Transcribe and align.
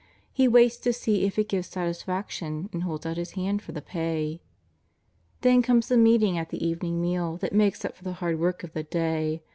He 0.33 0.47
waits 0.47 0.77
to 0.77 0.93
see 0.93 1.25
if 1.25 1.37
it 1.37 1.47
gives 1.49 1.67
satisfaction, 1.67 2.71
and 2.73 2.81
holds 2.81 3.05
out 3.05 3.17
His 3.17 3.33
hand 3.33 3.61
for 3.61 3.71
the 3.71 3.83
pay. 3.83 4.41
Then 5.41 5.61
comes 5.61 5.89
the 5.89 5.95
meeting 5.95 6.39
at 6.39 6.49
the 6.49 6.65
evening 6.65 6.99
meal 6.99 7.37
that 7.37 7.53
makes 7.53 7.85
up 7.85 7.95
for 7.95 8.03
the 8.03 8.13
hard 8.13 8.39
work 8.39 8.63
of 8.63 8.73
the 8.73 8.81
day. 8.81 9.43